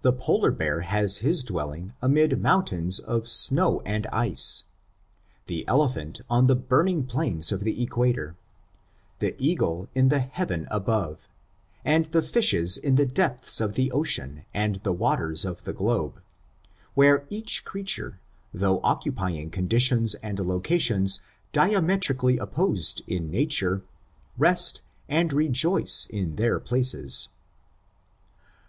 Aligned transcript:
The 0.00 0.12
polar 0.12 0.50
bear 0.50 0.80
has 0.80 1.18
his 1.18 1.44
dwelling 1.44 1.94
amid 2.02 2.42
mountains 2.42 2.98
of 2.98 3.28
snow 3.28 3.78
and 3.86 4.08
ice, 4.08 4.64
the 5.46 5.64
elephant 5.68 6.20
on 6.28 6.48
the 6.48 6.56
burning 6.56 7.04
plains 7.04 7.52
of 7.52 7.60
the 7.62 7.80
equator, 7.80 8.34
the 9.20 9.36
eagle 9.38 9.88
in 9.94 10.08
the 10.08 10.18
heaven 10.18 10.66
above, 10.68 11.28
and 11.84 12.06
the 12.06 12.22
fishes 12.22 12.76
in 12.76 12.96
the 12.96 13.06
depths 13.06 13.60
of 13.60 13.74
the 13.74 13.92
ocean 13.92 14.44
and 14.52 14.78
other 14.80 14.90
waters 14.92 15.44
of 15.44 15.62
the 15.62 15.72
globe, 15.72 16.20
where 16.94 17.24
each 17.30 17.64
creature, 17.64 18.18
though 18.52 18.80
occupying 18.82 19.48
conditions 19.48 20.16
and 20.16 20.40
lo 20.40 20.60
cations 20.60 21.20
diametrically 21.52 22.36
opposed 22.36 23.02
in 23.06 23.30
nature, 23.30 23.84
rest 24.36 24.82
and 25.08 25.32
re 25.32 25.48
joice 25.48 26.08
in 26.10 26.34
their 26.34 26.58
places. 26.58 27.28